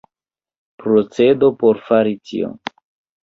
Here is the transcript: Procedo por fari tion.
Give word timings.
Procedo 0.83 1.49
por 1.63 1.81
fari 1.89 2.15
tion. 2.31 2.57